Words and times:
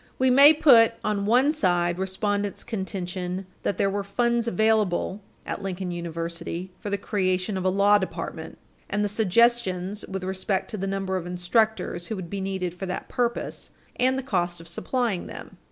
We 0.17 0.31
may 0.31 0.51
put 0.51 0.95
on 1.03 1.27
one 1.27 1.51
side 1.51 1.99
respondent's 1.99 2.63
contention 2.63 3.45
that 3.61 3.77
there 3.77 3.87
were 3.87 4.03
funds 4.03 4.47
available 4.47 5.21
at 5.45 5.61
Lincoln 5.61 5.91
University 5.91 6.71
for 6.79 6.89
the 6.89 6.97
creation 6.97 7.55
of 7.55 7.65
a 7.65 7.69
law 7.69 7.99
department 7.99 8.57
and 8.89 9.05
the 9.05 9.09
suggestions 9.09 10.03
with 10.07 10.23
respect 10.23 10.71
to 10.71 10.77
the 10.77 10.87
number 10.87 11.17
of 11.17 11.27
instructors 11.27 12.07
who 12.07 12.15
would 12.15 12.31
be 12.31 12.41
needed 12.41 12.73
for 12.73 12.87
that 12.87 13.09
purpose 13.09 13.69
and 13.95 14.17
the 14.17 14.23
cost 14.23 14.59
of 14.59 14.67
supplying 14.67 15.27
them. 15.27 15.57